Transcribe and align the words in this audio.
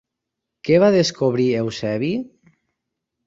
Què 0.69 0.77
va 0.83 0.87
descobrir 0.95 1.45
Eusebi? 1.59 2.11